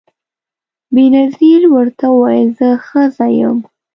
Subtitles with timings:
[0.93, 3.57] بېنظیر ورته وویل زه ښځه یم